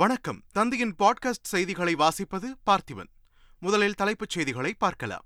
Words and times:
வணக்கம். 0.00 0.44
தந்தையின் 0.52 0.94
பாட்காஸ்ட் 0.98 1.42
செய்திகளை 1.42 1.94
வாசிப்பது 1.94 2.54
பார்த்திபன். 2.66 3.08
முதலில் 3.60 3.94
தலைப்புச் 3.94 4.28
செய்திகளை 4.28 4.74
பார்க்கலாம். 4.74 5.24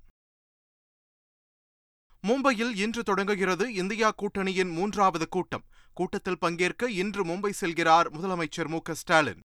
மும்பையில் 2.27 2.75
இன்று 2.75 3.03
தொடங்குகிறது 3.03 3.73
இந்தியா 3.73 4.11
கூட்டணியின் 4.11 4.71
மூன்றாவது 4.71 5.27
கூட்டம். 5.27 5.65
கூட்டத்தில் 5.93 6.39
பங்கேற்க 6.39 6.91
இன்று 6.91 7.25
மும்பை 7.25 7.53
செல்கிறார் 7.61 8.09
முதலமைச்சர் 8.11 8.67
மு 8.67 8.79
ஸ்டாலின். 8.91 9.39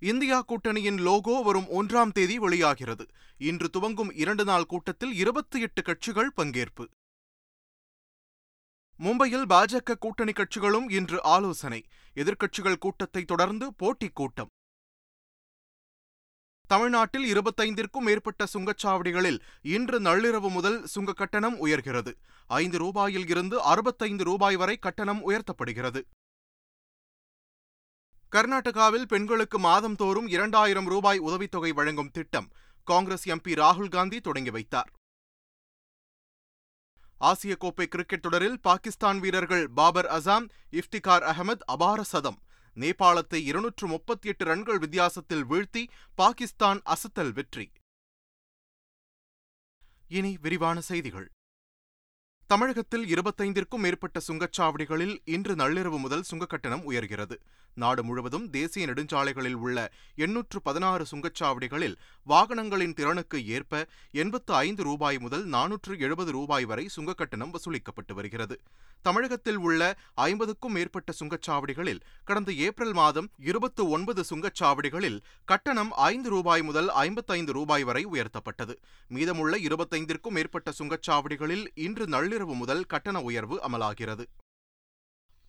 இந்தியா 0.00 0.42
கூட்டணியின் 0.42 0.98
லோகோ 0.98 1.42
வரும் 1.42 1.68
ஒன்றாம் 1.68 2.12
தேதி 2.12 2.38
வெளியாகிறது. 2.38 3.06
இன்று 3.38 3.70
துவங்கும் 3.70 4.10
இரண்டு 4.10 4.44
நாள் 4.44 4.66
கூட்டத்தில் 4.66 5.14
இருபத்தி 5.14 5.60
எட்டு 5.60 5.82
கட்சிகள் 5.82 6.32
பங்கேற்பு. 6.36 6.86
மும்பையில் 9.02 9.44
பாஜக 9.48 9.94
கூட்டணி 9.94 10.32
கட்சிகளும் 10.32 10.90
இன்று 10.90 11.22
ஆலோசனை. 11.22 11.84
எதிர்க்கட்சிகள் 12.14 12.78
கூட்டத்தை 12.78 13.24
தொடர்ந்து 13.24 13.74
போட்டிக் 13.74 14.14
கூட்டம். 14.14 14.48
தமிழ்நாட்டில் 16.68 17.32
இருபத்தைந்திற்கும் 17.32 18.06
மேற்பட்ட 18.06 18.46
சுங்கச்சாவடிகளில் 18.54 19.40
இன்று 19.62 20.00
நள்ளிரவு 20.00 20.50
முதல் 20.50 20.86
சுங்க 20.86 21.12
கட்டணம் 21.12 21.66
உயர்கிறது. 21.66 22.14
ஐந்து 22.46 22.78
ரூபாயில் 22.78 23.28
இருந்து 23.28 23.62
அறுபத்தைந்து 23.62 24.24
ரூபாய் 24.24 24.56
வரை 24.56 24.78
கட்டணம் 24.78 25.30
உயர்த்தப்படுகிறது. 25.30 26.02
கர்நாடகாவில் 28.32 29.02
பெண்களுக்கு 29.02 29.60
மாதம்தோறும் 29.60 30.28
இரண்டாயிரம் 30.28 30.86
ரூபாய் 30.86 31.18
உதவித்தொகை 31.18 31.72
வழங்கும் 31.72 32.10
திட்டம் 32.10 32.50
காங்கிரஸ் 32.84 33.28
எம்பி 33.28 33.52
ராகுல் 33.54 33.88
காந்தி 33.88 34.20
தொடங்கி 34.20 34.50
வைத்தார். 34.50 34.92
ஆசிய 37.20 37.54
கோப்பை 37.56 37.86
கிரிக்கெட் 37.86 38.20
தொடரில் 38.20 38.60
பாகிஸ்தான் 38.60 39.18
வீரர்கள் 39.18 39.64
பாபர் 39.68 40.06
அசாம் 40.06 40.46
இஃப்திகார் 40.70 41.24
அகமது 41.32 41.64
அபார 41.66 42.02
சதம். 42.02 42.38
நேபாளத்தை 42.76 43.40
இருநூற்று 43.50 43.86
முப்பத்தி 43.86 44.28
எட்டு 44.28 44.44
ரன்கள் 44.44 44.78
வித்தியாசத்தில் 44.78 45.44
வீழ்த்தி 45.44 45.82
பாகிஸ்தான் 46.14 46.80
அசத்தல் 46.84 47.32
வெற்றி. 47.32 47.66
இனி 50.08 50.32
விரிவான 50.40 50.80
செய்திகள். 50.80 51.28
தமிழகத்தில் 52.50 53.04
இருபத்தைந்திற்கும் 53.06 53.76
மேற்பட்ட 53.76 54.20
சுங்கச்சாவடிகளில் 54.28 55.20
இன்று 55.24 55.54
நள்ளிரவு 55.54 55.98
முதல் 55.98 56.24
சுங்கக்கட்டணம் 56.30 56.82
உயர்கிறது. 56.90 57.36
நாடு 57.74 58.04
முழுவதும் 58.04 58.50
தேசிய 58.50 58.86
நெடுஞ்சாலைகளில் 58.86 59.54
உள்ள 59.54 59.92
எண்ணூற்று 60.14 60.62
பதினாறு 60.62 61.06
சுங்கச்சாவடிகளில் 61.10 61.96
வாகனங்களின் 62.28 62.92
திறனுக்கு 62.92 63.46
ஏற்ப 63.46 63.86
எண்பத்து 64.12 64.54
ஐந்து 64.54 64.82
ரூபாய் 64.82 65.18
முதல் 65.18 65.48
நானூற்று 65.48 65.98
எழுபது 65.98 66.32
ரூபாய் 66.32 66.64
வரை 66.64 66.88
சுங்கக்கட்டணம் 66.96 67.54
வசூலிக்கப்பட்டு 67.54 68.12
வருகிறது. 68.12 68.60
தமிழகத்தில் 69.02 69.56
உள்ள 69.56 69.96
ஐம்பதுக்கும் 70.14 70.72
மேற்பட்ட 70.72 71.12
சுங்கச்சாவடிகளில் 71.20 72.00
கடந்த 72.24 72.52
ஏப்ரல் 72.52 72.92
மாதம் 72.92 73.30
இருபத்து 73.38 73.88
ஒன்பது 73.88 74.24
சுங்கச்சாவடிகளில் 74.30 75.20
கட்டணம் 75.44 75.92
ஐந்து 75.92 76.28
ரூபாய் 76.28 76.62
முதல் 76.62 76.88
ஐம்பத்தைந்து 76.88 77.52
ரூபாய் 77.52 77.84
வரை 77.84 78.06
உயர்த்தப்பட்டது. 78.06 78.76
மீதமுள்ள 79.08 79.56
இருபத்தைந்திற்கும் 79.58 80.30
மேற்பட்ட 80.30 80.72
சுங்கச்சாவடிகளில் 80.78 81.66
இன்று 81.74 82.06
நள்ளிரவு 82.06 82.38
முதல் 82.46 82.84
கட்டண 82.84 83.20
உயர்வு 83.20 83.60
அமலாகிறது. 83.68 84.26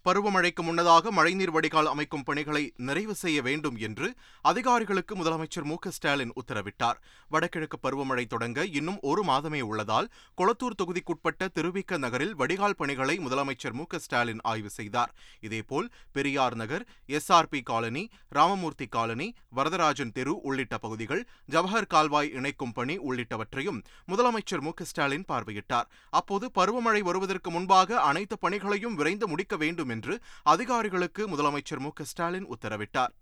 பருவமழைக்கு 0.06 0.62
முன்னதாக 0.68 1.12
மழைநீர் 1.12 1.52
வடிகால் 1.56 1.90
அமைக்கும் 1.92 2.24
பணிகளை 2.28 2.62
நிறைவு 2.88 3.14
செய்ய 3.16 3.40
வேண்டும் 3.48 3.76
என்று 3.88 4.08
அதிகாரிகளுக்கு 4.52 5.14
முதலமைச்சர் 5.20 5.68
மு 5.72 5.76
ஸ்டாலின் 5.96 6.32
உத்தரவிட்டார். 6.42 6.98
வடகிழக்கு 7.34 7.78
பருவமழை 7.86 8.24
தொடங்க 8.28 8.66
இன்னும் 8.80 8.98
ஒரு 9.10 9.24
மாதமே 9.24 9.62
உள்ளதால் 9.62 10.08
கொளத்தூர் 10.40 10.78
தொகுதிக்குட்பட்ட 10.80 11.50
திருவிக்க 11.58 12.00
நகரில் 12.06 12.34
வடிகால் 12.42 12.78
பணிகளை 12.80 13.16
முதலமைச்சர் 13.26 13.76
மு 13.80 13.86
ஸ்டாலின் 14.06 14.42
ஆய்வு 14.52 14.72
செய்தார். 14.78 15.14
இதேபோல் 15.48 15.90
Periyar 16.18 16.58
Nagar 16.62 16.86
SRP 17.20 17.62
colony 17.72 18.04
Ramamurthy 18.38 18.88
colony 18.98 19.28
Varadarajan 19.60 20.16
தெரு 20.18 20.36
உள்ளிட்ட 20.50 20.78
பகுதிகள் 20.78 21.24
ஜவஹர் 21.56 21.90
கால்வாய் 21.94 22.34
இணைக்கும் 22.40 22.76
பணி 22.80 22.98
உள்ளிட்டவற்றையும் 23.10 23.80
முதலமைச்சர் 24.08 24.66
மு 24.68 24.74
ஸ்டாலின் 24.92 25.28
பார்வையிட்டார். 25.32 25.88
அப்போது 26.10 26.46
பருவமழை 26.60 27.04
வருவதற்கு 27.12 27.50
முன்பாக 27.52 28.02
அனைத்து 28.10 28.38
பணிகளையும் 28.40 28.96
விரைந்து 28.96 29.28
முடிக்க 29.28 29.56
வேண்டும் 29.64 29.90
என்று 29.92 30.20
அதிகாரிகளுக்கு 30.44 31.28
முதலமைச்சர் 31.28 31.80
மு 31.80 31.92
ஸ்டாலின் 32.02 32.48
உத்தரவிட்டார். 32.48 33.14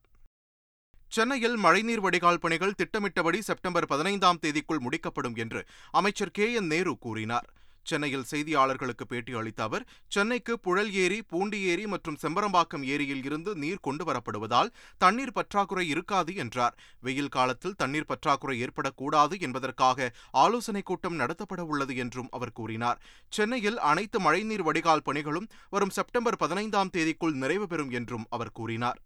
சென்னையில் 1.08 1.58
மழைநீர் 1.58 2.00
வடிகால் 2.00 2.40
பணிகள் 2.40 2.78
திட்டமிட்டபடி 2.78 3.42
செப்டம்பர் 3.42 3.88
பதினைந்தாம் 3.88 4.40
தேதிக்குள் 4.42 4.86
முடிக்கப்படும் 4.86 5.36
என்று 5.36 5.66
அமைச்சர் 5.92 6.32
கே 6.32 6.54
என் 6.54 6.68
நேரு 6.68 6.98
கூறினார். 6.98 7.50
சென்னையில் 7.90 8.28
செய்தியாளர்களுக்கு 8.32 9.06
பேட்டி 9.08 9.34
அளித்த 9.40 9.62
அவர் 9.68 9.86
சென்னைக்கு 10.16 10.54
புழல் 10.66 10.92
ஏரி 11.04 11.20
பூண்டி 11.32 11.60
ஏரி 11.72 11.86
மற்றும் 11.94 12.20
செம்பரம்பாக்கம் 12.24 12.86
ஏரியில் 12.94 13.24
இருந்து 13.24 13.52
நீர் 13.64 13.84
கொண்டு 13.88 14.06
வரப்படுவதால் 14.10 14.72
தண்ணீர் 15.04 15.36
பற்றாக்குறை 15.38 15.86
இருக்காது 15.94 16.32
என்றார். 16.44 16.78
வெயில் 17.02 17.34
காலத்தில் 17.38 17.78
தண்ணீர் 17.82 18.10
பற்றாக்குறை 18.12 18.56
ஏற்படக்கூடாது 18.66 19.38
என்பதற்காக 19.48 20.10
ஆலோசனைக் 20.44 20.90
கூட்டம் 20.90 21.20
நடத்தப்பட 21.20 21.62
உள்ளது 21.72 21.96
என்றும் 22.04 22.32
அவர் 22.38 22.56
கூறினார். 22.60 23.00
சென்னையில் 23.30 23.80
அனைத்து 23.92 24.20
மழைநீர் 24.20 24.68
வடிகால் 24.70 25.06
பணிகளும் 25.06 25.50
வரும் 25.70 25.96
செப்டம்பர் 26.00 26.42
பதினைந்தாம் 26.44 26.94
தேதிக்குள் 26.98 27.40
நிறைவு 27.44 27.68
பெறும் 27.68 27.94
என்றும் 28.00 28.28
அவர் 28.30 28.56
கூறினார். 28.60 29.00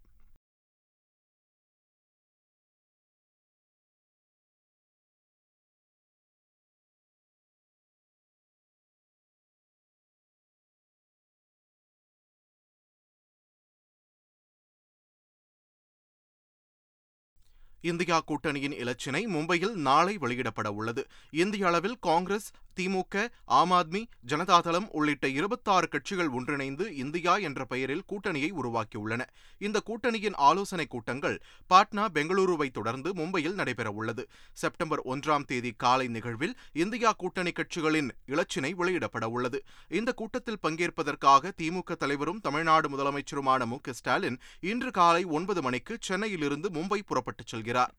இந்தியா 17.83 18.17
கூட்டணியின் 18.21 18.75
இலச்சினை 18.77 19.21
மும்பையில் 19.27 19.73
நாளை 19.81 20.13
வெளியிடப்பட 20.17 20.67
உள்ளது 20.73 21.01
இந்திய 21.35 21.65
அளவில் 21.65 21.97
காங்கிரஸ் 21.99 22.47
திமுக 22.81 23.27
ஆம் 23.45 23.71
ஆத்மி 23.71 24.03
ஜனதாதளம் 24.27 24.87
உள்ளிட்ட 24.91 25.29
இருபத்தாறு 25.29 25.87
கட்சிகள் 25.87 26.29
ஒன்றிணைந்து 26.29 26.95
இந்தியா 26.95 27.37
என்ற 27.37 27.65
பெயரில் 27.65 28.03
கூட்டணியை 28.09 28.51
உருவாக்கியுள்ளன. 28.63 29.25
இந்த 29.57 29.81
கூட்டணியின் 29.85 30.33
ஆலோசனைக் 30.33 30.89
கூட்டங்கள் 30.89 31.41
பாட்னா 31.73 32.05
பெங்களூருவை 32.13 32.71
தொடர்ந்து 32.71 33.13
மும்பையில் 33.13 33.57
நடைபெறவுள்ளது. 33.57 34.25
செப்டம்பர் 34.53 35.01
ஒன்றாம் 35.05 35.45
தேதி 35.45 35.73
காலை 35.77 36.07
நிகழ்வில் 36.07 36.55
இந்தியா 36.73 37.11
கூட்டணி 37.11 37.51
கட்சிகளின் 37.51 38.09
இலச்சினை 38.27 38.71
வெளியிடப்பட 38.71 39.25
உள்ளது 39.25 39.63
இந்த 39.89 40.11
கூட்டத்தில் 40.11 40.59
பங்கேற்பதற்காக 40.63 41.51
திமுக 41.61 41.95
தலைவரும் 41.95 42.39
தமிழ்நாடு 42.39 42.89
முதலமைச்சருமான 42.89 43.65
மு 43.65 43.77
ஸ்டாலின் 43.89 44.39
இன்று 44.59 44.91
காலை 44.91 45.23
ஒன்பது 45.23 45.61
மணிக்கு 45.61 45.97
சென்னையிலிருந்து 46.01 46.69
மும்பை 46.69 46.99
புறப்பட்டுச் 47.05 47.55
செல்கிறார். 47.55 47.93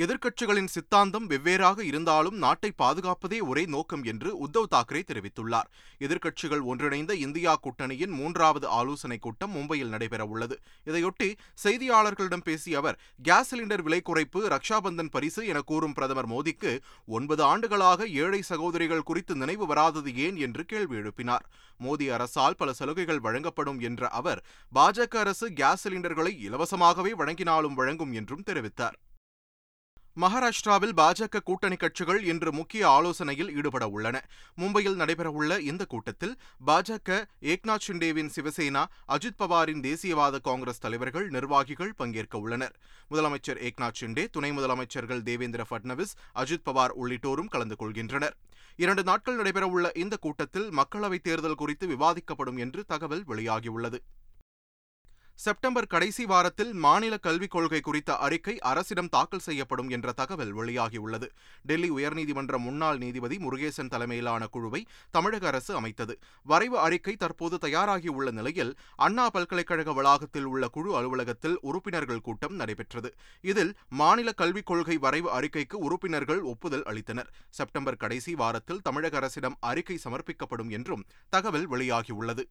எதிர்க்கட்சிகளின் 0.00 0.66
சித்தாந்தம் 0.66 1.30
வெவ்வேறாக 1.30 1.80
இருந்தாலும் 1.80 2.36
நாட்டை 2.36 2.72
பாதுகாப்பதே 2.78 3.40
ஒரே 3.40 3.64
நோக்கம் 3.64 4.02
என்று 4.02 4.46
உத்தவ் 4.46 4.74
தாக்கரே 4.74 5.02
தெரிவித்துள்ளார். 5.06 5.68
எதிர்க்கட்சிகள் 5.98 6.62
ஒன்றிணைந்த 6.62 7.14
இந்தியா 7.14 7.56
கூட்டணியின் 7.56 8.10
மூன்றாவது 8.10 8.68
ஆலோசனைக் 8.68 9.22
கூட்டம் 9.22 9.54
மும்பையில் 9.54 9.92
நடைபெறவுள்ளது 9.92 10.56
இதையொட்டி 10.86 11.34
செய்தியாளர்களிடம் 11.64 12.44
பேசிய 12.44 12.78
அவர் 12.78 12.98
கேஸ் 13.22 13.54
சிலிண்டர் 13.54 13.82
விலை 13.82 14.02
குறைப்பு 14.04 14.56
ரக்ஷாபந்தன் 14.56 15.10
பரிசு 15.10 15.46
என 15.46 15.60
கூறும் 15.60 15.92
பிரதமர் 15.92 16.28
மோடிக்கு 16.28 16.80
ஒன்பது 17.06 17.42
ஆண்டுகளாக 17.42 18.06
ஏழை 18.06 18.42
சகோதரிகள் 18.42 19.02
குறித்து 19.02 19.34
நினைவு 19.34 19.66
வராதது 19.66 20.16
ஏன்? 20.16 20.36
என்று 20.36 20.64
கேள்வி 20.64 20.96
எழுப்பினார். 20.96 21.44
மோடி 21.80 22.12
அரசால் 22.12 22.56
பல 22.56 22.72
சலுகைகள் 22.72 23.20
வழங்கப்படும் 23.20 23.80
என்ற 23.80 24.08
அவர் 24.08 24.44
பாஜக 24.74 25.16
அரசு 25.16 25.52
கேஸ் 25.52 25.88
சிலிண்டர்களை 25.88 26.32
இலவசமாகவே 26.48 27.12
வழங்கினாலும் 27.18 27.74
வழங்கும் 27.74 28.12
என்றும் 28.12 28.42
தெரிவித்தார். 28.46 28.98
மகாராஷ்டிராவில் 30.20 30.94
பாஜக 30.96 31.40
கூட்டணி 31.44 31.76
கட்சிகள் 31.76 32.24
இன்று 32.24 32.52
முக்கிய 32.52 32.88
ஆலோசனையில் 32.88 33.52
ஈடுபட 33.56 33.88
உள்ளன. 33.88 34.16
மும்பையில் 34.56 34.98
நடைபெறவுள்ள 35.00 35.58
இந்த 35.58 35.84
கூட்டத்தில் 35.84 36.34
பாஜக 36.66 37.24
ஏக்நாத் 37.40 37.84
ஷிண்டேவின் 37.88 38.30
சிவசேனா 38.36 38.84
அஜித் 39.08 39.38
பவாரின் 39.38 39.80
தேசியவாத 39.80 40.40
காங்கிரஸ் 40.40 40.78
தலைவர்கள் 40.78 41.28
நிர்வாகிகள் 41.28 41.94
பங்கேற்க 41.96 42.38
உள்ளனர். 42.38 42.76
முதலமைச்சர் 43.10 43.60
ஏக்நாத் 43.68 43.98
ஷிண்டே 44.00 44.26
துணை 44.30 44.50
முதலமைச்சர்கள் 44.50 45.22
தேவேந்திர 45.22 45.64
பட்னவிஸ் 45.70 46.14
அஜித் 46.34 46.66
பவார் 46.70 46.94
உள்ளிட்டோரும் 47.02 47.48
கலந்து 47.48 47.76
கொள்கின்றனர். 47.78 48.36
இரண்டு 48.76 49.02
நாட்கள் 49.02 49.38
நடைபெறவுள்ள 49.38 49.96
இந்த 49.96 50.16
கூட்டத்தில் 50.16 50.70
மக்களவைத் 50.70 51.26
தேர்தல் 51.28 51.54
குறித்து 51.54 51.86
விவாதிக்கப்படும் 51.88 52.58
என்று 52.58 52.84
தகவல் 52.84 53.24
வெளியாகியுள்ளது. 53.28 54.00
செப்டம்பர் 55.42 55.86
கடைசி 55.86 56.24
வாரத்தில் 56.24 56.72
மாநில 56.84 57.18
கல்விக் 57.18 57.50
கொள்கை 57.50 57.80
குறித்த 57.80 58.16
அறிக்கை 58.16 58.58
அரசிடம் 58.58 59.08
தாக்கல் 59.08 59.44
செய்யப்படும் 59.46 59.88
என்ற 59.88 60.12
தகவல் 60.12 60.52
வெளியாகியுள்ளது. 60.54 61.28
டெல்லி 61.62 61.90
உயர்நீதிமன்ற 61.90 62.58
முன்னாள் 62.58 62.98
நீதிபதி 62.98 63.36
முருகேசன் 63.36 63.88
தலைமையிலான 63.88 64.46
குழுவை 64.46 64.86
தமிழக 65.10 65.46
அரசு 65.46 65.74
அமைத்தது. 65.74 66.18
வரைவு 66.42 66.78
அறிக்கை 66.78 67.16
தற்போது 67.16 67.58
தயாராகியுள்ள 67.62 68.30
நிலையில் 68.30 68.74
அண்ணா 68.96 69.30
பல்கலைக்கழக 69.30 69.92
வளாகத்தில் 69.92 70.44
உள்ள 70.44 70.68
குழு 70.68 70.96
அலுவலகத்தில் 70.96 71.58
உறுப்பினர்கள் 71.60 72.20
கூட்டம் 72.20 72.54
நடைபெற்றது. 72.54 73.12
இதில் 73.40 73.74
மாநில 73.88 74.32
கல்விக் 74.32 74.66
கொள்கை 74.66 74.96
வரைவு 74.96 75.40
அறிக்கைக்கு 75.40 75.74
உறுப்பினர்கள் 75.74 76.42
ஒப்புதல் 76.42 76.82
அளித்தனர். 76.82 77.30
செப்டம்பர் 77.50 77.96
கடைசி 77.96 78.34
வாரத்தில் 78.34 78.82
தமிழக 78.82 79.16
அரசிடம் 79.16 79.56
அறிக்கை 79.60 79.98
சமர்ப்பிக்கப்படும் 80.04 80.68
என்றும் 80.68 81.06
தகவல் 81.28 81.70
வெளியாகியுள்ளது. 81.70 82.44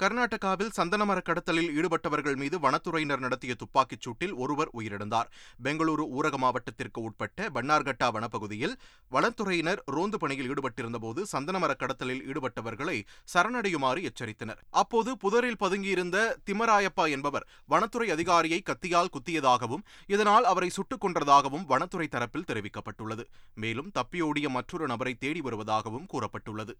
கர்நாடகாவில் 0.00 0.70
சந்தனமர 0.76 1.18
கடத்தலில் 1.22 1.70
ஈடுபட்டவர்கள் 1.78 2.36
மீது 2.36 2.56
வனத்துறையினர் 2.58 3.18
நடத்திய 3.18 3.54
துப்பாக்கிச் 3.54 4.04
சூட்டில் 4.04 4.34
ஒருவர் 4.34 4.70
உயிரிழந்தார். 4.78 5.28
பெங்களூரு 5.64 6.04
ஊரக 6.16 6.36
மாவட்டத்திற்கு 6.36 7.00
உட்பட்ட 7.00 7.48
பன்னார்கட்டா 7.54 8.08
வனப்பகுதியில் 8.16 8.74
வனத்துறையினர் 9.10 9.82
ரோந்து 9.86 10.18
பணியில் 10.18 10.48
ஈடுபட்டிருந்தபோது 10.50 11.22
சந்தனமர 11.32 11.74
கடத்தலில் 11.74 12.22
ஈடுபட்டவர்களை 12.30 12.96
சரணடையுமாறு 13.34 14.02
எச்சரித்தனர். 14.02 14.62
அப்போது 14.70 15.16
புதரில் 15.16 15.60
பதுங்கியிருந்த 15.60 16.36
திமராயப்பா 16.46 17.10
என்பவர் 17.10 17.48
வனத்துறை 17.66 18.10
அதிகாரியை 18.10 18.62
கத்தியால் 18.70 19.12
குத்தியதாகவும் 19.16 19.84
இதனால் 20.06 20.44
அவரை 20.44 20.70
சுட்டுக் 20.70 21.04
கொன்றதாகவும் 21.04 21.66
வனத்துறை 21.66 22.08
தரப்பில் 22.08 22.48
தெரிவிக்கப்பட்டுள்ளது. 22.50 23.26
மேலும் 23.54 23.92
தப்பியோடிய 23.98 24.48
மற்றொரு 24.48 24.86
நபரை 24.86 25.14
தேடி 25.14 25.40
வருவதாகவும் 25.40 26.08
கூறப்பட்டுள்ளது. 26.12 26.74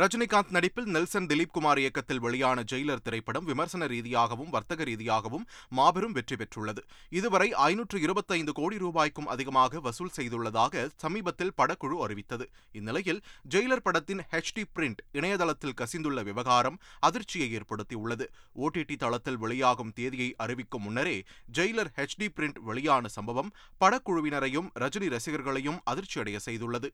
ரஜினிகாந்த் 0.00 0.52
நடிப்பில் 0.56 0.86
நெல்சன் 0.94 1.26
திலீப் 1.30 1.52
குமார் 1.52 1.78
இயக்கத்தில் 1.78 2.18
வெளியான 2.18 2.62
ஜெயிலர் 2.62 3.02
திரைப்படம் 3.06 3.44
விமர்சன 3.44 3.86
ரீதியாகவும் 3.86 4.50
வர்த்தக 4.50 4.84
ரீதியாகவும் 4.84 5.44
மாபெரும் 5.68 6.12
வெற்றி 6.12 6.36
பெற்றுள்ளது. 6.36 6.82
இதுவரை 7.08 7.48
ஐநூற்று 7.52 8.00
இருபத்தைந்து 8.00 8.52
கோடி 8.52 8.78
ரூபாய்க்கும் 8.78 9.26
அதிகமாக 9.26 9.80
வசூல் 9.80 10.14
செய்துள்ளதாக 10.16 10.88
சமீபத்தில் 10.96 11.52
படக்குழு 11.56 11.98
அறிவித்தது. 12.06 12.46
இந்நிலையில் 12.72 13.20
ஜெயிலர் 13.54 13.84
படத்தின் 13.84 14.22
ஹெச்டி 14.32 14.64
பிரிண்ட் 14.74 15.02
இணையதளத்தில் 15.12 15.76
கசிந்துள்ள 15.82 16.22
விவகாரம் 16.22 16.80
அதிர்ச்சியை 17.00 17.50
ஏற்படுத்தியுள்ளது. 17.58 18.26
ஓடிடி 18.54 18.96
தளத்தில் 18.96 19.36
வெளியாகும் 19.36 19.92
தேதியை 19.92 20.34
அறிவிக்கும் 20.36 20.82
முன்னரே 20.82 21.24
ஜெயிலர் 21.58 21.94
ஹெச்டி 21.96 22.28
பிரிண்ட் 22.36 22.60
வெளியான 22.70 23.08
சம்பவம் 23.08 23.52
படக்குழுவினரையும் 23.80 24.70
ரஜினி 24.78 25.10
ரசிகர்களையும் 25.16 25.80
அதிர்ச்சியடைய 25.90 26.38
செய்துள்ளது. 26.46 26.90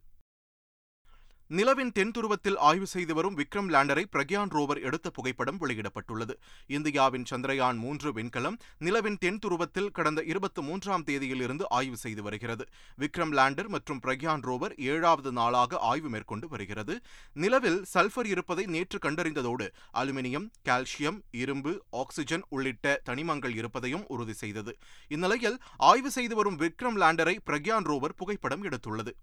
நிலவின் 1.51 1.93
தென்துருவத்தில் 1.99 2.57
ஆய்வு 2.59 2.87
செய்து 2.87 3.15
வரும் 3.15 3.37
விக்ரம் 3.37 3.69
லேண்டரை 3.69 4.03
பிரக்யான் 4.13 4.51
ரோவர் 4.51 4.81
எடுத்த 4.81 5.11
புகைப்படம் 5.11 5.59
வெளியிடப்பட்டுள்ளது. 5.61 6.35
இந்தியாவின் 6.67 7.27
சந்திரயான் 7.31 7.77
மூன்று 7.77 8.13
விண்கலம் 8.13 8.57
நிலவின் 8.79 9.19
தென்துருவத்தில் 9.25 9.91
கடந்த 9.91 10.23
இருபத்தி 10.23 10.63
மூன்றாம் 10.63 11.05
தேதியிலிருந்து 11.05 11.63
ஆய்வு 11.69 11.97
செய்து 11.97 12.23
வருகிறது. 12.23 12.65
விக்ரம் 12.99 13.33
லேண்டர் 13.33 13.69
மற்றும் 13.69 14.01
பிரக்யான் 14.07 14.43
ரோவர் 14.49 14.75
ஏழாவது 14.77 15.33
நாளாக 15.33 15.79
ஆய்வு 15.79 16.09
மேற்கொண்டு 16.09 16.49
வருகிறது. 16.49 17.01
நிலவில் 17.33 17.85
சல்பர் 17.95 18.27
இருப்பதை 18.27 18.67
நேற்று 18.67 18.99
கண்டறிந்ததோடு 19.03 19.69
அலுமினியம் 19.95 20.51
கால்சியம் 20.65 21.21
இரும்பு 21.31 21.85
ஆக்சிஜன் 21.91 22.45
உள்ளிட்ட 22.49 23.01
தனிமங்கள் 23.09 23.57
இருப்பதையும் 23.57 24.05
உறுதி 24.09 24.33
செய்தது. 24.33 24.77
இந்நிலையில் 25.09 25.59
ஆய்வு 25.77 26.11
செய்து 26.11 26.35
வரும் 26.35 26.59
விக்ரம் 26.59 27.01
லேண்டரை 27.05 27.39
பிரக்யான் 27.47 27.89
ரோவர் 27.93 28.17
புகைப்படம் 28.17 28.65
எடுத்துள்ளது. 28.65 29.15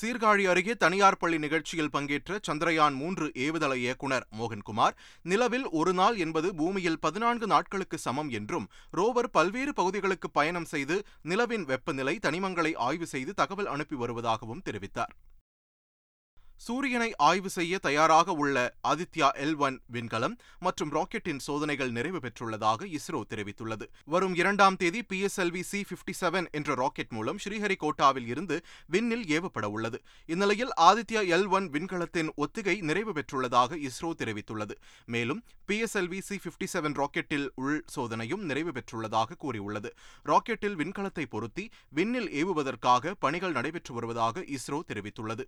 சீர்காழி 0.00 0.44
அருகே 0.48 0.74
தனியார் 0.74 1.16
பள்ளி 1.16 1.38
நிகழ்ச்சியில் 1.38 1.90
பங்கேற்ற 1.90 2.38
சந்திரயான் 2.46 2.94
மூன்று 2.94 3.26
ஏவுதள 3.34 3.72
இயக்குநர் 3.76 4.26
மோகன்குமார் 4.38 4.94
நிலவில் 5.22 5.66
ஒரு 5.70 5.92
நாள் 5.92 6.16
என்பது 6.16 6.48
பூமியில் 6.54 6.98
பதினான்கு 6.98 7.46
நாட்களுக்கு 7.46 7.98
சமம் 7.98 8.30
என்றும் 8.30 8.68
ரோவர் 8.92 9.30
பல்வேறு 9.30 9.72
பகுதிகளுக்கு 9.72 10.30
பயணம் 10.30 10.64
செய்து 10.64 10.98
நிலவின் 11.22 11.64
வெப்பநிலை 11.64 12.14
தனிமங்களை 12.18 12.74
ஆய்வு 12.88 13.06
செய்து 13.06 13.34
தகவல் 13.34 13.66
அனுப்பி 13.66 13.96
வருவதாகவும் 13.96 14.64
தெரிவித்தார். 14.64 15.14
சூரியனை 16.58 17.14
ஆய்வு 17.16 17.50
செய்ய 17.50 17.78
தயாராக 17.78 18.32
உள்ள 18.32 18.56
ஆதித்யா 18.88 19.28
எல் 19.44 19.56
ஒன் 19.56 19.76
விண்கலம் 19.92 20.34
மற்றும் 20.58 20.90
ராக்கெட்டின் 20.96 21.38
சோதனைகள் 21.38 21.90
நிறைவு 21.90 22.18
பெற்றுள்ளதாக 22.18 22.88
இஸ்ரோ 22.98 23.20
தெரிவித்துள்ளது. 23.32 23.86
வரும் 24.04 24.34
இரண்டாம் 24.34 24.76
தேதி 24.76 25.02
P 25.02 25.20
S 25.20 25.40
LV 25.40 25.60
C 25.60 25.84
fifty 25.90 26.14
seven 26.20 26.46
என்ற 26.50 26.74
ராக்கெட் 26.74 27.10
மூலம் 27.10 27.38
ஸ்ரீஹரிகோட்டாவில் 27.44 28.26
இருந்து 28.26 28.56
விண்ணில் 28.86 29.24
ஏவப்பட 29.36 29.64
உள்ளது. 29.64 30.00
இந்நிலையில் 30.26 30.72
ஆதித்யா 30.80 31.22
எல் 31.36 31.48
ஒன் 31.48 31.68
விண்கலத்தின் 31.70 32.32
ஒத்திகை 32.34 32.76
நிறைவு 32.80 33.12
பெற்றுள்ளதாக 33.12 33.78
இஸ்ரோ 33.90 34.10
தெரிவித்துள்ளது. 34.22 34.76
மேலும் 35.04 35.44
P 35.66 35.78
S 35.78 35.96
LV 35.98 36.18
C 36.18 36.38
fifty 36.44 36.68
seven 36.72 36.98
ராக்கெட்டில் 37.02 37.48
உள் 37.54 37.84
சோதனையும் 37.96 38.44
நிறைவு 38.50 38.70
பெற்றுள்ளதாக 38.70 39.38
கூறியுள்ளது. 39.38 39.92
ராக்கெட்டில் 40.24 40.76
விண்கலத்தை 40.82 41.26
பொருத்தி 41.30 41.66
விண்ணில் 41.88 42.30
ஏவுவதற்காக 42.42 43.14
பணிகள் 43.18 43.52
நடைபெற்று 43.52 43.94
வருவதாக 43.94 44.44
இஸ்ரோ 44.58 44.80
தெரிவித்துள்ளது. 44.92 45.46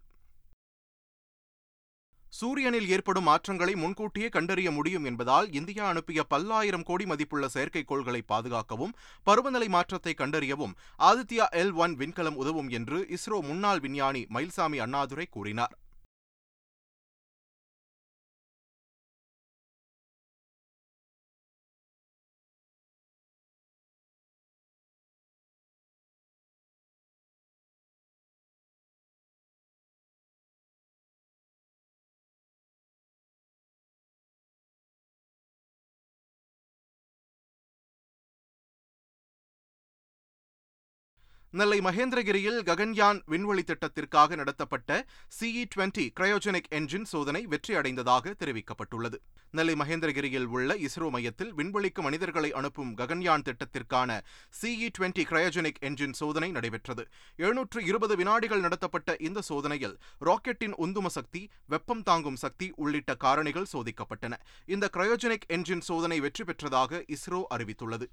சூரியனில் 2.32 2.88
ஏற்படும் 2.88 3.25
மாற்றங்களை 3.25 3.75
முன்கூட்டியே 3.75 4.29
கண்டறிய 4.29 4.71
முடியும் 4.71 5.05
என்பதால் 5.05 5.53
இந்தியா 5.53 5.88
அனுப்பிய 5.88 6.23
பல்லாயிரம் 6.23 6.82
கோடி 6.82 7.06
மதிப்புள்ள 7.06 7.49
செயற்கைக்கோள்களை 7.55 8.21
பாதுகாக்கவும் 8.27 8.94
பருவநிலை 9.23 9.69
மாற்றத்தை 9.69 10.15
கண்டறியவும் 10.19 10.75
ஆதித்யா 10.99 11.47
எல் 11.62 11.73
ஒன் 11.75 11.97
விண்கலம் 11.97 12.35
உதவும் 12.35 12.69
என்று 12.69 13.00
இஸ்ரோ 13.17 13.41
முன்னாள் 13.41 13.81
விஞ்ஞானி 13.81 14.27
மயில்சாமி 14.35 14.79
அண்ணாதுரை 14.79 15.27
கூறினார். 15.31 15.75
நெல்லை 41.52 41.79
மகேந்திரகிரியில் 41.79 42.58
ககன்யான் 42.62 43.20
விண்வெளி 43.26 43.62
திட்டத்திற்காக 43.62 44.37
நடத்தப்பட்ட 44.37 45.06
சிஇ 45.41 45.64
டுவெண்டி 45.75 46.05
கிரயோஜெனிக் 46.20 46.69
என்ஜின் 46.70 47.02
சோதனை 47.02 47.47
வெற்றி 47.47 47.75
அடைந்ததாக 47.75 48.35
தெரிவிக்கப்பட்டுள்ளது. 48.38 49.14
நெல்லை 49.50 49.75
மகேந்திரகிரியில் 49.75 50.44
உள்ள 50.44 50.75
இஸ்ரோ 50.75 51.11
மையத்தில் 51.11 51.55
விண்வெளிக்கு 51.55 52.02
மனிதர்களை 52.02 52.52
அனுப்பும் 52.52 52.97
ககன்யான் 52.97 53.43
திட்டத்திற்கான 53.43 54.20
சிஇ 54.62 54.88
டுவெண்டி 54.99 55.25
கிரயோஜெனிக் 55.25 55.81
என்ஜின் 55.81 56.12
சோதனை 56.12 56.50
நடைபெற்றது. 56.50 57.06
எழுநூற்று 57.37 57.85
இருபது 57.85 58.17
வினாடிகள் 58.17 58.61
நடத்தப்பட்ட 58.61 59.17
இந்த 59.19 59.41
சோதனையில் 59.41 59.99
ராக்கெட்டின் 60.20 60.79
உந்தும 60.79 61.06
சக்தி 61.06 61.49
வெப்பம் 61.67 62.03
தாங்கும் 62.03 62.37
சக்தி 62.37 62.73
உள்ளிட்ட 62.76 63.17
காரணிகள் 63.25 63.70
சோதிக்கப்பட்டன. 63.73 64.35
இந்த 64.67 64.91
கிரயோஜெனிக் 64.93 65.49
என்ஜின் 65.49 65.81
சோதனை 65.81 66.20
வெற்றி 66.20 66.44
பெற்றதாக 66.44 67.05
இஸ்ரோ 67.08 67.43
அறிவித்துள்ளது. 67.55 68.08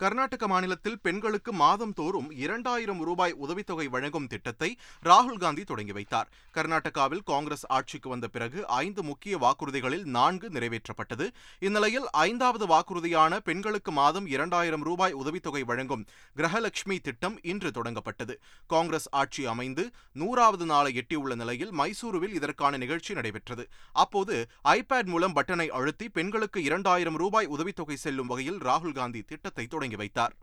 கர்நாடக 0.00 0.46
மாநிலத்தில் 0.46 0.98
பெண்களுக்கு 1.02 1.52
மாதம் 1.52 1.92
தோறும் 1.92 2.26
இரண்டாயிரம் 2.30 2.98
ரூபாய் 3.00 3.34
உதவித்தொகை 3.34 3.86
வழங்கும் 3.88 4.26
திட்டத்தை 4.26 4.76
ராகுல் 5.02 5.38
காந்தி 5.38 5.64
தொடங்கி 5.64 5.92
வைத்தார். 5.92 6.28
கர்நாடகாவில் 6.54 7.22
காங்கிரஸ் 7.24 7.66
ஆட்சிக்கு 7.66 8.08
வந்த 8.08 8.28
பிறகு 8.28 8.66
ஐந்து 8.66 9.02
முக்கிய 9.02 9.36
வாக்குறுதிகளில் 9.38 10.04
நான்கு 10.16 10.48
நிறைவேற்றப்பட்டது. 10.48 11.28
இந்நிலையில் 11.58 12.08
ஐந்தாவது 12.10 12.66
வாக்குறுதியான 12.66 13.38
பெண்களுக்கு 13.38 13.92
மாதம் 13.92 14.26
இரண்டாயிரம் 14.26 14.82
ரூபாய் 14.82 15.14
உதவித்தொகை 15.14 15.62
வழங்கும் 15.64 16.04
கிரகலட்சுமி 16.36 16.98
திட்டம் 17.00 17.38
இன்று 17.42 17.70
தொடங்கப்பட்டது. 17.70 18.36
காங்கிரஸ் 18.66 19.08
ஆட்சி 19.10 19.46
அமைந்து 19.46 19.86
நூறாவது 20.12 20.66
நாளை 20.66 20.92
எட்டியுள்ள 21.02 21.34
நிலையில் 21.34 21.72
மைசூருவில் 21.72 22.36
இதற்கான 22.40 22.76
நிகழ்ச்சி 22.76 23.14
நடைபெற்றது. 23.14 23.66
அப்போது 23.92 24.48
ஐபேட் 24.64 25.10
மூலம் 25.14 25.36
பட்டனை 25.40 25.68
அழுத்தி 25.80 26.08
பெண்களுக்கு 26.08 26.62
இரண்டாயிரம் 26.62 27.18
ரூபாய் 27.24 27.46
உதவித்தொகை 27.46 27.96
செல்லும் 27.96 28.26
வகையில் 28.26 28.58
ராகுல் 28.58 28.96
காந்தி 29.00 29.22
திட்டத்தை 29.22 29.66
தொடங்கி 29.66 29.84
தொடங்கி 29.86 29.96
வைத்தார். 29.96 30.34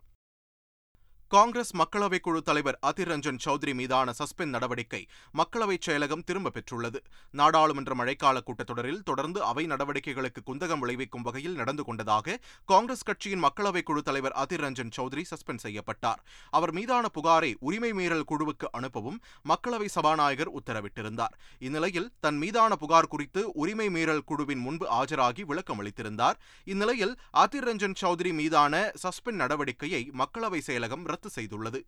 காங்கிரஸ் 1.34 1.76
மக்களவை 1.76 2.18
குழு 2.18 2.42
தலைவர் 2.42 2.78
அதிர் 2.80 3.08
ரஞ்சன் 3.08 3.38
சௌத்ரி 3.44 3.74
மீதான 3.74 4.12
சஸ்பெண்ட் 4.18 4.54
நடவடிக்கை 4.56 5.06
மக்களவைச் 5.32 5.86
செயலகம் 5.86 6.22
திரும்பப் 6.24 6.52
பெற்றுள்ளது. 6.56 6.96
நாடாளுமன்ற 7.30 7.94
மழைக்கால 7.94 8.40
கூட்டத்தொடரில் 8.40 9.02
தொடர்ந்து 9.02 9.42
அவை 9.42 9.66
நடவடிக்கைகளுக்கு 9.66 10.40
குந்தகம் 10.46 10.78
விளைவிக்கும் 10.78 11.22
வகையில் 11.22 11.54
நடந்து 11.54 11.84
கொண்டதாக 11.84 12.40
காங்கிரஸ் 12.64 13.02
கட்சியின் 13.02 13.44
மக்களவைக் 13.44 13.82
குழு 13.82 14.02
தலைவர் 14.02 14.32
அதிர் 14.32 14.60
ரஞ்சன் 14.60 14.90
சௌத்ரி 14.96 15.24
சஸ்பெண்ட் 15.30 15.56
செய்யப்பட்டார். 15.56 16.22
அவர் 16.50 16.72
மீதான 16.72 17.08
புகாரை 17.14 17.54
உரிமை 17.60 17.92
மீறல் 17.92 18.24
குழுவுக்கு 18.32 18.68
அனுப்பவும் 18.78 19.18
மக்களவை 19.48 19.86
சபாநாயகர் 19.86 20.52
உத்தரவிட்டிருந்தார். 20.52 21.34
இந்நிலையில் 21.58 22.10
தன் 22.20 22.36
மீதான 22.36 22.76
புகார் 22.76 23.08
குறித்து 23.08 23.52
உரிமை 23.52 23.90
மீறல் 23.90 24.24
குழுவின் 24.24 24.58
முன்பு 24.58 25.02
ஆஜராகி 25.02 25.40
விளக்கம் 25.40 25.82
அளித்திருந்தார். 25.82 26.34
இந்நிலையில் 26.64 27.16
அதிர் 27.30 27.68
ரஞ்சன் 27.68 27.94
சௌத்ரி 28.00 28.32
மீதான 28.32 28.92
சஸ்பெண்ட் 29.02 29.42
நடவடிக்கையை 29.44 30.04
மக்களவை 30.12 30.60
செயலகம் 30.66 31.04
ரத்து 31.04 31.22
செய்துள்ளது. 31.36 31.80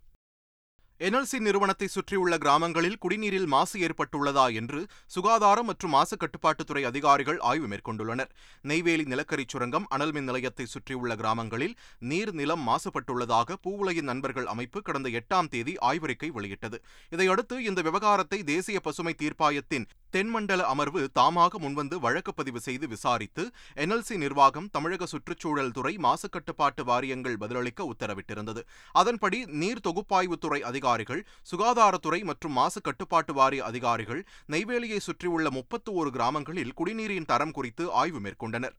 என்எல்சி 1.00 1.38
நிறுவனத்தை 1.38 1.86
சுற்றியுள்ள 1.86 2.38
கிராமங்களில் 2.38 2.98
குடிநீரில் 3.04 3.46
மாசு 3.46 3.80
ஏற்பட்டுள்ளதா 3.80 4.54
என்று 4.54 4.86
சுகாதாரம் 5.06 5.66
மற்றும் 5.66 5.90
மாசு 5.90 6.16
கட்டுப்பாட்டுத்துறை 6.16 6.82
அதிகாரிகள் 6.82 7.38
ஆய்வு 7.38 7.66
மேற்கொண்டுள்ளனர். 7.66 8.30
நெய்வேலி 8.60 9.04
நிலக்கரி 9.04 9.44
சுரங்கம் 9.48 9.86
அனல் 9.88 10.12
மின் 10.12 10.24
நிலையத்தை 10.24 10.66
சுற்றியுள்ள 10.66 11.16
கிராமங்களில் 11.16 11.74
நீர் 11.98 12.32
நிலம் 12.32 12.68
மாசுபட்டுள்ளதாக 12.68 13.56
பூவுலையின் 13.64 14.10
நண்பர்கள் 14.12 14.46
அமைப்பு 14.46 14.82
கடந்த 14.82 15.08
எட்டாம் 15.08 15.48
தேதி 15.48 15.74
ஆய்வறிக்கை 15.80 16.28
வெளியிட்டது. 16.28 16.82
இதையடுத்து 17.10 17.62
இந்த 17.62 17.82
விவகாரத்தை 17.82 18.44
தேசிய 18.44 18.80
பசுமை 18.80 19.14
தீர்ப்பாயத்தின் 19.18 19.86
தென்மண்டல 20.16 20.62
அமர்வு 20.66 21.00
தாமாக 21.18 21.58
முன்வந்து 21.58 21.96
வழக்கு 22.04 22.34
பதிவு 22.34 22.60
செய்து 22.60 22.86
விசாரித்து 22.88 23.42
என்எல்சி 23.74 24.16
நிர்வாகம் 24.16 24.68
தமிழக 24.70 25.06
சுற்றுச்சூழல் 25.06 25.70
துறை 25.70 25.92
மாசுக்கட்டுப்பாட்டு 25.96 26.82
வாரியங்கள் 26.84 27.36
பதிலளிக்க 27.36 27.90
உத்தரவிட்டிருந்தது. 27.92 28.62
அதன்படி 28.92 29.38
நீர் 29.62 29.82
தொகுப்பாய்வுத்துறை 29.88 30.60
அதிகாரிகள் 30.60 31.22
சுகாதாரத்துறை 31.50 32.20
மற்றும் 32.24 32.52
மாசு 32.52 32.80
கட்டுப்பாட்டு 32.80 33.34
வாரிய 33.34 33.64
அதிகாரிகள் 33.64 34.22
நெய்வேலியை 34.48 34.96
சுற்றியுள்ள 34.98 35.50
முப்பத்து 35.50 35.92
ஒரு 35.92 36.10
கிராமங்களில் 36.10 36.72
குடிநீரின் 36.76 37.24
தரம் 37.24 37.50
குறித்து 37.50 37.92
ஆய்வு 37.92 38.20
மேற்கொண்டனர். 38.20 38.76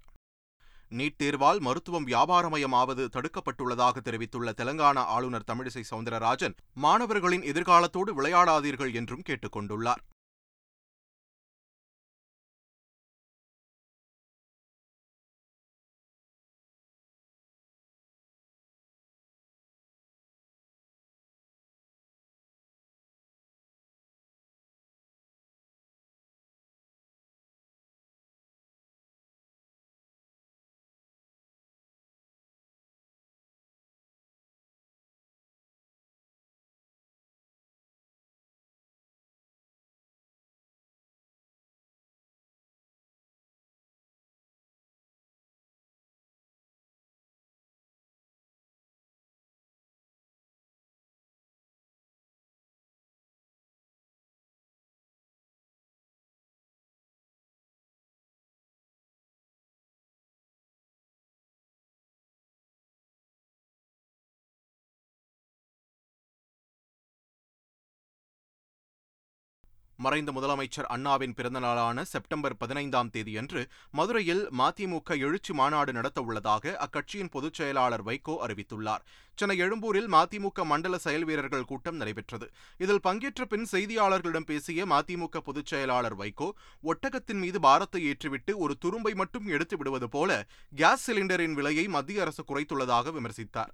நீட் 0.90 1.20
தேர்வால் 1.24 1.60
மருத்துவம் 1.60 2.08
வியாபாரமயமாவது 2.08 3.06
தடுக்கப்பட்டுள்ளதாக 3.16 3.98
தெரிவித்துள்ள 3.98 4.52
தெலங்கானா 4.58 5.06
ஆளுநர் 5.16 5.50
தமிழிசை 5.52 5.84
சவுந்தரராஜன் 5.92 6.58
மாணவர்களின் 6.74 7.48
எதிர்காலத்தோடு 7.54 8.14
விளையாடாதீர்கள் 8.22 8.94
என்றும் 8.94 9.22
கேட்டுக் 9.22 9.58
கொண்டுள்ளார். 9.58 10.04
மறைந்த 69.98 70.32
முதலமைச்சர் 70.32 70.88
அண்ணாவின் 70.88 71.34
பிறந்தநாளான 71.38 72.02
செப்டம்பர் 72.02 72.56
பதினைந்தாம் 72.58 73.10
தேதியன்று 73.10 73.62
மதுரையில் 73.92 74.44
மதிமுக 74.58 75.18
எழுச்சி 75.20 75.54
மாநாடு 75.54 75.94
நடத்த 75.94 76.22
உள்ளதாக 76.22 76.74
அக்கட்சியின் 76.86 77.32
பொதுச் 77.32 77.54
செயலாளர் 77.54 78.04
வைகோ 78.04 78.36
அறிவித்துள்ளார். 78.46 79.04
சென்னை 79.36 79.58
எழும்பூரில் 79.58 80.10
மதிமுக 80.14 80.64
மண்டல 80.64 80.98
செயல் 80.98 81.24
வீரர்கள் 81.24 81.66
கூட்டம் 81.66 81.96
நடைபெற்றது. 81.96 82.50
இதில் 82.78 83.02
பங்கேற்ற 83.02 83.46
பின் 83.46 83.68
செய்தியாளர்களிடம் 83.72 84.48
பேசிய 84.52 84.86
மதிமுக 84.86 85.38
பொதுச் 85.38 85.66
செயலாளர் 85.66 86.18
வைகோ 86.18 86.50
ஒட்டகத்தின் 86.84 87.42
மீது 87.46 87.60
பாரத்தை 87.60 88.02
ஏற்றிவிட்டு 88.12 88.56
ஒரு 88.56 88.76
துரும்பை 88.86 89.16
மட்டும் 89.16 89.48
எடுத்து 89.48 89.78
விடுவது 89.78 90.10
போல 90.10 90.48
கேஸ் 90.76 91.12
சிலிண்டரின் 91.12 91.54
விலையை 91.54 91.88
மத்திய 91.88 92.22
அரசு 92.22 92.44
குறைத்துள்ளதாக 92.48 93.16
விமர்சித்தார். 93.20 93.74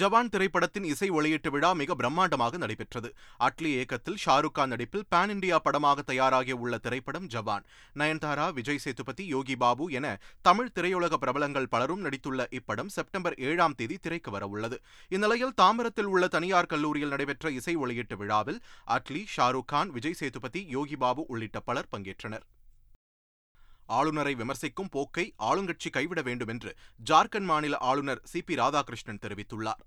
ஜவான் 0.00 0.30
திரைப்படத்தின் 0.34 0.86
இசை 0.92 1.08
வெளியீட்டு 1.16 1.48
விழா 1.54 1.68
மிக 1.80 1.94
பிரம்மாண்டமாக 1.98 2.58
நடைபெற்றது. 2.62 3.08
அட்லி 3.46 3.70
இயக்கத்தில் 3.74 4.18
ஷாருக் 4.24 4.54
கான் 4.56 4.72
நடிப்பில் 4.72 5.04
பேன் 5.12 5.32
இண்டியா 5.34 5.58
படமாக 5.66 6.02
தயாராகி 6.08 6.54
உள்ள 6.62 6.78
திரைப்படம் 6.78 7.28
ஜவான். 7.34 7.64
நயன்தாரா 8.00 8.46
விஜய் 8.52 8.80
சேதுபதி 8.84 9.26
யோகி 9.34 9.56
பாபு 9.56 9.86
என 9.98 10.06
தமிழ் 10.48 10.72
திரையுலக 10.78 11.18
பிரபலங்கள் 11.24 11.70
பலரும் 11.74 12.02
நடித்துள்ள 12.06 12.46
இப்படம் 12.60 12.90
செப்டம்பர் 12.96 13.36
ஏழாம் 13.50 13.76
தேதி 13.82 13.98
திரைக்கு 14.06 14.32
வரவுள்ளது 14.36 14.78
இந்நிலையில் 15.16 15.56
தாம்பரத்தில் 15.62 16.10
உள்ள 16.14 16.26
தனியார் 16.36 16.70
கல்லூரியில் 16.74 17.14
நடைபெற்ற 17.14 17.52
இசை 17.60 17.76
வெளியீட்டு 17.84 18.18
விழாவில் 18.22 18.60
அட்லி 18.96 19.24
ஷாருக் 19.36 19.70
கான் 19.74 19.92
விஜய் 19.98 20.20
சேதுபதி 20.22 20.62
யோகி 20.76 20.98
பாபு 21.04 21.24
உள்ளிட்ட 21.28 21.60
பலர் 21.60 21.92
பங்கேற்றனர். 21.96 22.44
ஆளுநரை 23.86 24.34
விமர்சிக்கும் 24.34 24.88
போக்கை 24.90 25.34
ஆளுங்கட்சி 25.42 25.90
கைவிட 25.90 26.22
வேண்டும் 26.22 26.48
என்று 26.48 26.76
ஜார்க்கண்ட் 27.10 27.44
மாநில 27.44 27.76
ஆளுநர் 27.76 28.20
சி 28.24 28.42
பி 28.42 28.54
ராதாகிருஷ்ணன் 28.54 29.22
தெரிவித்துள்ளார். 29.22 29.82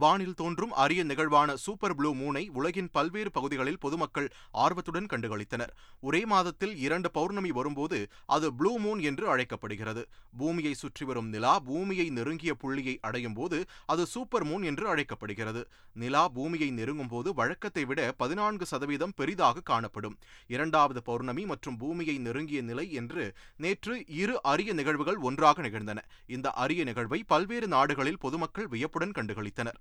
வானில் 0.00 0.36
தோன்றும் 0.40 0.72
அரிய 0.82 1.02
நிகழ்வான 1.10 1.50
சூப்பர் 1.64 1.94
ப்ளூ 1.98 2.10
மூனை 2.14 2.42
உலகின் 2.58 2.88
பல்வேறு 2.96 3.30
பகுதிகளில் 3.36 3.78
பொதுமக்கள் 3.84 4.26
ஆர்வத்துடன் 4.64 5.08
கண்டுகளித்தனர். 5.12 5.72
ஒரே 6.00 6.20
மாதத்தில் 6.32 6.74
இரண்டு 6.86 7.08
பௌர்ணமி 7.10 7.50
வரும்போது 7.58 7.98
அது 8.36 8.48
ப்ளூ 8.58 8.72
மூன் 8.84 9.00
என்று 9.10 9.26
அழைக்கப்படுகிறது. 9.34 10.02
பூமியை 10.40 10.72
சுற்றி 10.82 11.04
வரும் 11.10 11.28
நிலா 11.34 11.54
பூமியை 11.68 12.06
நெருங்கிய 12.10 12.54
புள்ளியை 12.54 12.94
அடையும் 13.00 13.36
போது 13.38 13.60
அது 13.86 14.04
சூப்பர் 14.06 14.46
மூன் 14.50 14.66
என்று 14.70 14.86
அழைக்கப்படுகிறது. 14.94 15.62
நிலா 16.02 16.24
பூமியை 16.36 16.70
நெருங்கும் 16.80 17.12
போது 17.14 17.28
வழக்கத்தை 17.40 17.84
விட 17.84 18.00
பதினான்கு 18.22 18.66
சதவீதம் 18.72 19.16
பெரிதாக 19.22 19.64
காணப்படும். 19.72 20.18
இரண்டாவது 20.56 21.02
பௌர்ணமி 21.02 21.44
மற்றும் 21.52 21.80
பூமியை 21.84 22.18
நெருங்கிய 22.18 22.62
நிலை 22.62 22.86
என்று 22.92 23.24
நேற்று 23.56 23.96
இரு 24.22 24.36
அரிய 24.52 24.72
நிகழ்வுகள் 24.72 25.20
ஒன்றாக 25.30 25.62
நிகழ்ந்தன. 25.68 25.98
இந்த 26.36 26.46
அரிய 26.64 26.84
நிகழ்வை 26.84 27.22
பல்வேறு 27.34 27.68
நாடுகளில் 27.76 28.22
பொதுமக்கள் 28.26 28.70
வியப்புடன் 28.74 29.16
கண்டுகளித்தனர். 29.18 29.80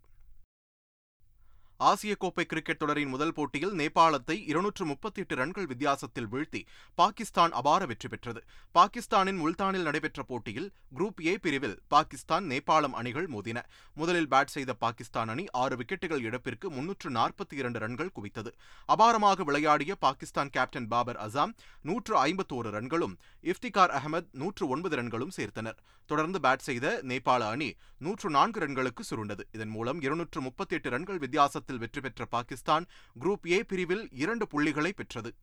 ஆசிய 1.79 2.15
கோப்பை 2.15 2.46
கிரிக்கெட் 2.46 2.77
தொடரின் 2.77 3.10
முதல் 3.10 3.34
போட்டியில் 3.34 3.74
நேபாளத்தை 3.74 4.44
இருநூற்று 4.48 4.86
முப்பத்தி 4.86 5.22
எட்டு 5.22 5.36
ரன்கள் 5.36 5.65
வித்தியாசத்தில் 5.65 6.27
வீழ்த்தி 6.27 6.65
பாகிஸ்தான் 6.96 7.51
அபார 7.51 7.86
வெற்றி 7.86 8.08
பெற்றது. 8.08 8.44
பாகிஸ்தானின் 8.72 9.36
முல்தானில் 9.36 9.82
நடைபெற்ற 9.82 10.24
போட்டியில் 10.24 10.72
குரூப் 10.98 11.25
ஏ 11.25 11.38
பிரிவில் 11.38 11.82
பாகிஸ்தான் 11.88 12.46
நேபாளம் 12.46 12.91
அணிகள் 12.91 13.27
மோதின. 13.27 13.62
முதலில் 13.94 14.27
பேட் 14.27 14.46
செய்த 14.46 14.74
பாகிஸ்தான் 14.74 15.27
அணி 15.27 15.46
ஆறு 15.51 15.75
விக்கெட்டுகள் 15.75 16.20
இழப்பிற்கு 16.20 16.70
முன்னூற்று 16.70 17.10
நாற்பத்தி 17.10 17.53
இரண்டு 17.53 17.79
ரன்கள் 17.79 18.13
குவித்தது. 18.20 18.53
அபாரமாக 18.88 19.44
விளையாடிய 19.44 19.96
பாகிஸ்தான் 19.96 20.50
கேப்டன் 20.50 20.88
பாபர் 20.88 21.15
அசாம் 21.15 21.53
நூற்று 21.82 22.25
ஐம்பத்தோரு 22.25 22.72
ரன்களும் 22.77 23.17
இஃப்திகார் 23.44 23.96
அகமது 24.00 24.27
நூற்று 24.32 24.67
ஒன்பது 24.67 24.96
ரன்களும் 24.96 25.36
சேர்த்தனர். 25.38 25.77
தொடர்ந்து 26.05 26.39
பேட் 26.39 26.65
செய்த 26.70 27.01
நேபாள 27.03 27.39
அணி 27.39 27.75
நூற்று 27.98 28.29
நான்கு 28.29 28.60
ரன்களுக்கு 28.60 29.03
சுருண்டது. 29.10 29.44
இதன் 29.51 29.70
மூலம் 29.70 30.01
இருநூற்று 30.01 30.41
முப்பத்தி 30.41 30.75
எட்டு 30.75 30.89
ரன்கள் 30.89 31.17
வித்தியாசத்தில் 31.17 31.63
வெற்றி 31.65 32.01
பெற்ற 32.01 32.25
பாகிஸ்தான் 32.25 32.86
குரூப் 33.19 33.48
ஏ 33.48 33.63
பிரிவில் 33.63 34.10
இரண்டு 34.12 34.48
புள்ளிகளை 34.48 34.93
பெற்றது. 34.93 35.36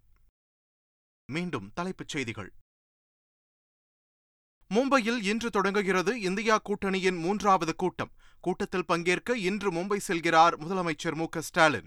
மீண்டும் 1.33 1.73
தலைப்புச் 1.75 2.09
செய்திகள். 2.09 2.52
மும்பையில் 4.75 5.23
இன்று 5.23 5.50
தொடங்குகிறது 5.50 6.21
இந்தியா 6.21 6.59
கூட்டணியின் 6.59 7.19
மூன்றாவது 7.19 7.75
கூட்டம். 7.75 8.12
கூட்டத்தில் 8.41 8.85
பங்கேற்க 8.85 9.38
இன்று 9.38 9.73
மும்பை 9.73 10.00
செல்கிறார் 10.09 10.55
முதலமைச்சர் 10.59 11.14
மு 11.14 11.26
ஸ்டாலின். 11.38 11.87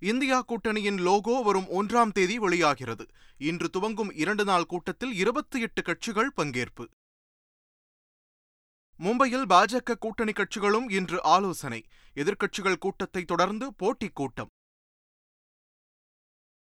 இந்தியா 0.00 0.42
கூட்டணியின் 0.42 0.98
லோகோ 0.98 1.42
வரும் 1.42 1.68
ஒன்றாம் 1.68 2.12
தேதி 2.12 2.38
வெளியாகிறது. 2.38 3.06
இன்று 3.38 3.70
துவங்கும் 3.70 4.12
இரண்டு 4.12 4.44
நாள் 4.44 4.66
கூட்டத்தில் 4.66 5.12
இருபத்தி 5.12 5.60
எட்டு 5.60 5.82
கட்சிகள் 5.82 6.32
பங்கேற்பு. 6.36 6.86
மும்பையில் 9.00 9.44
பாஜக 9.48 9.94
கூட்டணி 9.94 10.32
கட்சிகளும் 10.32 10.90
இன்று 10.90 11.22
ஆலோசனை. 11.22 11.84
எதிர்க்கட்சிகள் 12.14 12.76
கூட்டத்தை 12.76 13.24
தொடர்ந்து 13.24 13.74
போட்டிக் 13.74 14.14
கூட்டம். 14.14 14.48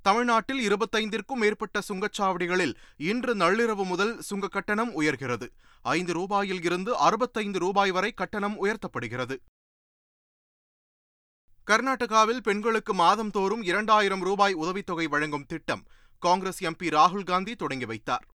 தமிழ்நாட்டில் 0.04 0.68
இருபத்தைந்திற்கும் 0.68 1.34
மேற்பட்ட 1.34 1.82
சுங்கச்சாவடிகளில் 1.88 2.76
இன்று 2.98 3.36
நள்ளிரவு 3.36 3.86
முதல் 3.86 4.22
சுங்க 4.22 4.48
கட்டணம் 4.48 5.02
உயர்கிறது. 5.02 5.50
ஐந்து 5.82 6.14
ரூபாயில் 6.14 6.64
இருந்து 6.64 6.98
அறுபத்தைந்து 6.98 7.60
ரூபாய் 7.60 7.92
வரை 7.92 8.14
கட்டணம் 8.14 8.64
உயர்த்தப்படுகிறது. 8.66 9.38
கர்நாடகாவில் 11.68 12.38
பெண்களுக்கு 12.38 12.96
மாதம்தோறும் 12.96 13.64
இரண்டாயிரம் 13.64 14.22
ரூபாய் 14.22 14.54
உதவித்தொகை 14.54 15.08
வழங்கும் 15.08 15.46
திட்டம். 15.46 15.86
காங்கிரஸ் 16.20 16.64
எம்பி 16.64 16.88
ராகுல் 16.90 17.24
காந்தி 17.24 17.56
தொடங்கி 17.56 17.86
வைத்தார். 17.86 18.28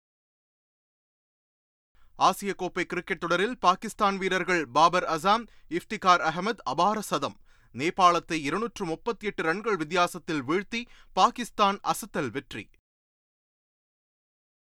ஆசிய 2.18 2.54
கோப்பை 2.54 2.84
கிரிக்கெட் 2.84 3.20
தொடரில் 3.20 3.58
பாகிஸ்தான் 3.58 4.16
வீரர்கள் 4.16 4.68
பாபர் 4.68 5.04
அசாம் 5.04 5.44
இஃப்திகார் 5.68 6.22
அகமது 6.30 6.62
அபார 6.64 7.00
சதம். 7.00 7.36
நேபாளத்தை 7.74 8.32
இருநூற்று 8.32 8.84
முப்பத்தி 8.84 9.26
எட்டு 9.26 9.42
ரன்கள் 9.42 9.76
வித்தியாசத்தில் 9.76 10.42
வீழ்த்தி 10.42 10.80
பாகிஸ்தான் 11.12 11.78
அசத்தல் 11.82 12.30
வெற்றி. 12.30 12.70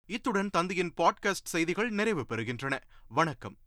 இத்துடன் 0.06 0.50
தந்தையின் 0.50 0.94
பாட்காஸ்ட் 0.98 1.52
செய்திகள் 1.54 1.90
நிறைவு 1.90 2.26
பெறுகின்றன. 2.30 2.80
வணக்கம். 3.10 3.58